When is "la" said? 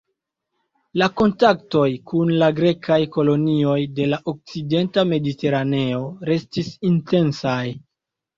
1.01-1.07, 2.43-2.47, 4.15-4.19